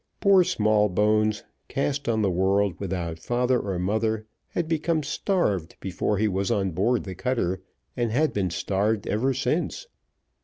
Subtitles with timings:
[0.19, 6.27] Poor Smallbones, cast on the world without father or mother, had become starved before he
[6.27, 7.61] was on board the cutter,
[7.95, 9.85] and had been starved ever since.